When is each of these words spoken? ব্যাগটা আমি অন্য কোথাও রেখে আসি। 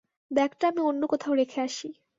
ব্যাগটা 0.31 0.65
আমি 0.67 0.81
অন্য 0.81 1.01
কোথাও 1.07 1.33
রেখে 1.35 1.59
আসি। 1.61 1.87